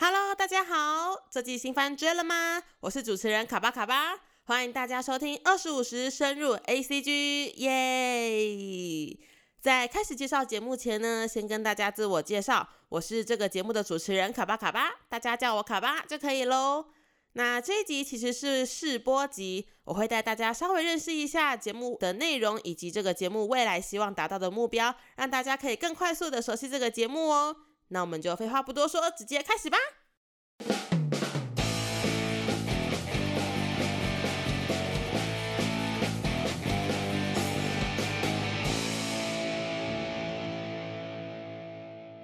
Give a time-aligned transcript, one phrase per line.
[0.00, 2.62] Hello，大家好，这季新番追了吗？
[2.78, 9.18] 我是主持人卡巴卡巴，欢迎大家收听二十五时深入 A C G，耶！
[9.60, 16.84] 在开始介绍节目前呢，先跟大家自我介绍，我是这个节目的主持人卡巴卡巴，大家叫我卡巴就可以喽。
[17.32, 27.56] 那这一集其实是试播集，我会带大家稍微认识一下节目的内容，以及这个节目未来希望达到的目标，让大家可以更快速的熟悉这个节目哦。
[27.90, 29.78] 那我们就废话不多说，直接开始吧。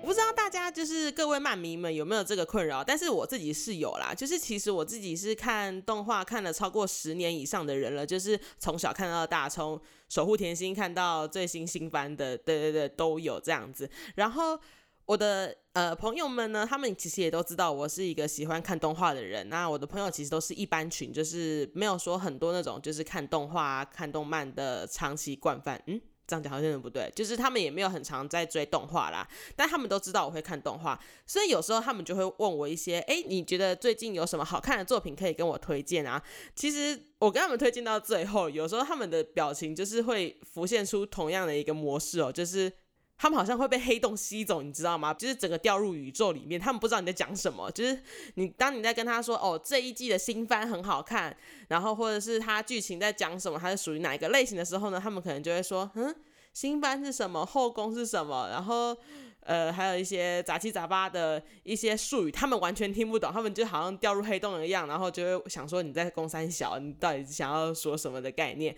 [0.00, 4.12] 我不知道大家就是各位漫迷们有没有这个困扰，但是我自己是有啦。
[4.14, 13.88] 就是其实我自己是看动画看了超过十年以上的人了，就是从小看到大，从守护甜心看到最新新番的，对对对，都有这样子。
[14.16, 14.60] 然后
[15.06, 19.48] 我的呃朋友们呢，他们其实也都知道我是一个喜欢看动画的人。
[19.48, 25.82] 那我的朋友其实都是一般群，就是没有说很多那种就是看动画、看动漫的长期惯犯。
[25.86, 26.00] 嗯。
[26.26, 36.22] 这样讲好像有点不对，就是他们也没有很常在追动画啦，但他们都知道我会看动画，所以有时候他们就会问我一些，哎，你觉得最近有什么好看的作品可以跟我推荐啊？
[36.56, 42.72] 其实我跟他们推荐到最后，有时候他们的表情就是会浮现出同样的一个模式哦，就是。
[43.16, 45.14] 他们好像会被黑洞吸走，你知道吗？
[45.14, 47.70] 就是整个掉入宇宙里面，他们不知道你在讲什么。
[47.70, 47.98] 就是
[48.34, 51.34] 你当你在跟他说哦这一季的新番很好看，
[51.68, 55.00] 然后或者是他剧情在讲什么，它是属于哪一个类型的时候呢？
[55.02, 56.14] 他们可能就会说嗯
[56.52, 58.96] 新番是什么，后宫是什么，然后
[59.40, 68.74] 呃还有一些杂七杂八的一些术语，他们完全听不懂，他们就好像掉入黑洞一样，然后就会想说你在攻三小，你到底想要说什么的概念。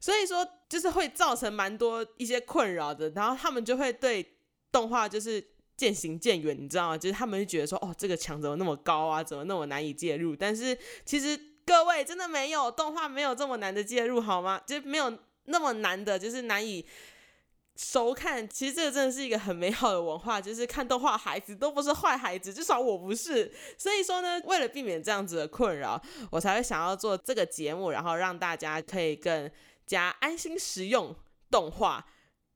[0.00, 4.26] 所以说，就是会造成蛮多一些困扰的，然后他们就会对
[4.72, 6.96] 动画就是渐行渐远，你知道吗？
[6.96, 10.34] 就是他们就觉得说，哦，这个墙怎么那么高啊，怎么那么难以介入？
[10.34, 14.58] 但是其实各位真的没有动画没有这么难的介入，好吗？
[14.66, 16.86] 就没有那么难的，就是难以
[17.76, 18.48] 收看。
[18.48, 23.52] 其实这个真的是一个很美好的文化，就是看动画孩子都不是坏孩子，至少我不是。
[23.76, 29.50] 所以说呢，为了避免这样子的困扰，我才会想要做这个节目，然后让大家可以更。
[29.90, 31.12] 加安心实用
[31.50, 32.06] 动画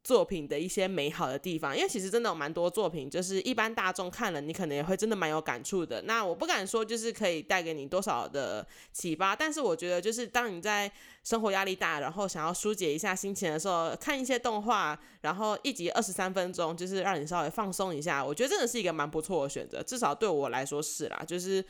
[0.05, 6.01] 作品的一些美好的地方，因为其实真的有蛮多作品，就是一般大众看了，你可能也会真的蛮有感触的。
[6.03, 10.89] 那我不敢说就是可以带给你多少的启发，但是我觉得就是当你在
[11.25, 19.83] 生活压力大，然后想要疏解一下心情的时候，看一些动画，然后一集二十三分钟，就是让你稍微放松一下，我觉得真的是一个蛮不错的选择。
[19.83, 21.65] 至少对我来说是啦，就是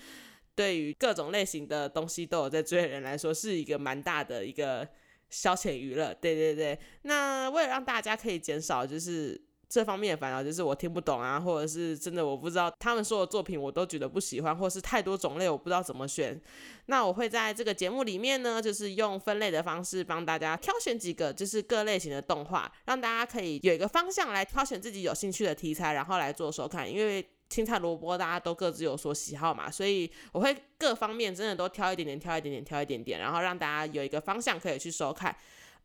[0.55, 4.87] 对于各种类型的东西都有在追的人来说，是一个蛮大的一个。
[5.35, 6.79] 消遣娱乐，对对对。
[7.03, 16.41] 那为了让大家可以减少就是这方面的烦恼，就是我听不懂啊，或者是真的我不知道他们说的作品，我都觉得不喜欢，或是太多种类，我不知道怎么选。
[16.87, 27.27] 那我会在这个节目里面呢，就是用分类的方式帮大家挑选几个就是各类型的动画，让大家可以有一个方向来挑选自己有兴趣的题材，然后来做收看，因为。
[27.49, 35.35] 青菜萝卜，大家都各自有所喜好嘛，所以我会各方面真的都挑一点点，挑一点点，挑一点点，然后让大家有一个方向可以去收看。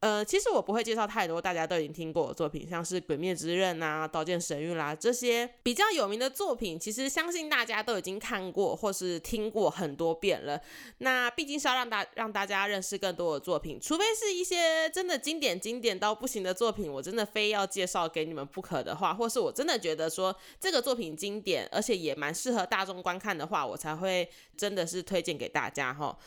[0.02, 10.62] 呃，其实我不会介绍太多大家都已经听过的作品，像是《鬼灭之刃》啊、《刀剑神域》啦这些比较有名的作品，其实相信大家都已经看过或是听过很多遍了。
[11.00, 26.18] 那毕竟是要让大让大家认识更多的作品，除非是一些真的经典经典到不行的作品，我真的非要介绍给你们不可的话，或是我真的觉得说这个作品经典，而且也蛮适合大众观看的话，我才会真的是推荐给大家哈。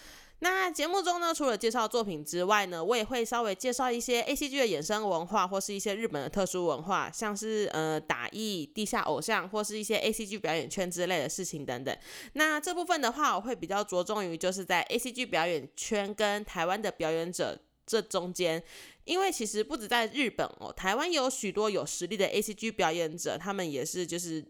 [0.43, 11.97] 那节目中呢，除了介绍作品之外呢，我也会稍微介绍一些 A C G 的衍生文化，或是一些日本的特殊文化，像是呃打艺、地下偶像，或是一些 A C G 表演圈之类的事情等等。
[12.33, 17.57] 那这部分的话，我会比较着重于就是在 A C G 表演圈跟台湾的表演者
[17.93, 18.63] 这中间，
[19.05, 24.43] 因为其实不止在日本哦，台湾有许多有实力的 A C G 表演者，他们也是就是。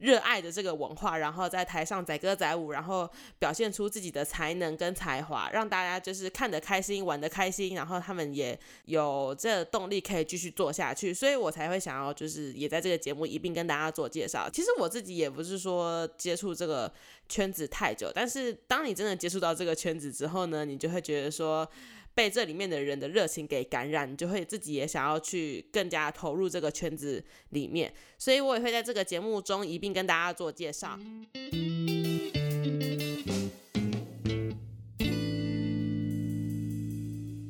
[0.00, 14.48] 热爱的这个文化，然后在台上载歌载舞，然后表现出自己的才能跟才华，让大家就是看得开心，玩得开心，然后他们也有这动力可以继续做下去，所以我才会想要就是也在这个节目一并跟大家做介绍。
[14.48, 16.88] 其实我自己也不是说接触这个
[17.28, 21.68] 圈子太久，但是当你真的接触到这个圈子之后呢，你就会觉得说。
[22.18, 30.98] 被这里面的人的热情给感染，你就会自己也想要去更加投入这个圈子里面，所以我也会在这个节目中一并跟大家做介绍。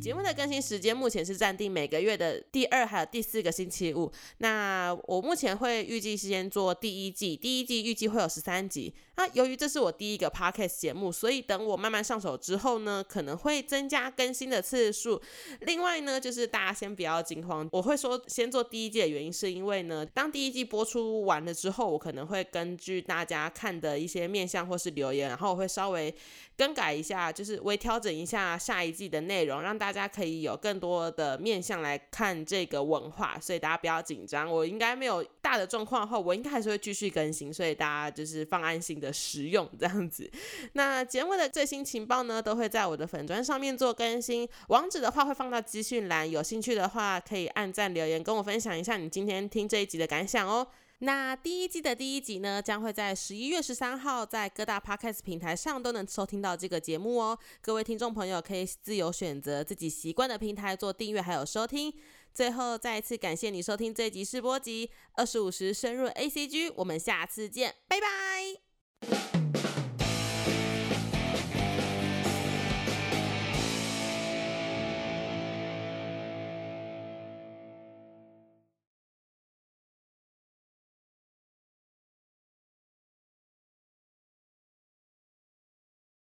[0.08, 4.10] 节目的更新时间目前是暂定每个月的第二还有第四个星期五。
[4.38, 8.94] 那我目前会预计先做第一季，第一季预计会有十三集。
[9.16, 15.20] 那由于这是我第一个 podcast 节目，所以等我慢慢上手之后呢，可能会增加更新的次数。
[15.60, 26.14] 另外呢，就是大家先不要惊慌，我会说先做第一季的原因是因为呢，当第一季播出完了之后，我可能会根据大家看的一些面向或是留言，然后我会稍微。
[26.56, 34.48] 更改一下，就是微调整一下下一季的内容，让大家大家可以有更多的面向来看这个文化，所以大家不要紧张。
[34.48, 40.30] 我应该没有大的状况后，我应该还是会继续更新，所以大家就是放安心的使用这样子。
[40.74, 50.64] 那节目的最新情报呢，都会在我的粉砖上面做更新，网址的话会放到资讯栏，有兴趣的话可以按赞留言跟我分享一下你今天听这一集的感想哦。
[51.00, 57.38] 那第一季的第一集呢，将会在十一月十三号在各大 podcast 平台上都能收听到这个节目哦。
[57.60, 61.92] 各位听众朋友可以自由选择自己习惯的平台做订阅还有收听。
[62.34, 69.57] 最后再一次感谢你收听这一集试播集二十五时深入 A C G，我们下次见，拜拜。